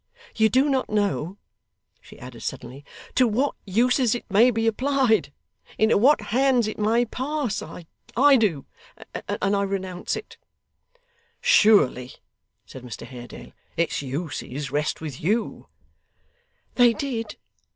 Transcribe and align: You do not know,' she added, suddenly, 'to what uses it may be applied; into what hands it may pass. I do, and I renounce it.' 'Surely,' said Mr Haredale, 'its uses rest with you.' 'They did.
You 0.35 0.49
do 0.49 0.67
not 0.67 0.89
know,' 0.89 1.37
she 2.01 2.17
added, 2.17 2.41
suddenly, 2.41 2.83
'to 3.13 3.27
what 3.27 3.53
uses 3.67 4.15
it 4.15 4.25
may 4.31 4.49
be 4.49 4.65
applied; 4.65 5.31
into 5.77 5.95
what 5.95 6.21
hands 6.33 6.67
it 6.67 6.79
may 6.79 7.05
pass. 7.05 7.61
I 7.61 8.35
do, 8.35 8.65
and 9.39 9.55
I 9.55 9.61
renounce 9.61 10.15
it.' 10.15 10.37
'Surely,' 11.39 12.13
said 12.65 12.81
Mr 12.81 13.05
Haredale, 13.05 13.51
'its 13.77 14.01
uses 14.01 14.71
rest 14.71 15.01
with 15.01 15.21
you.' 15.21 15.67
'They 16.73 16.93
did. 16.93 17.35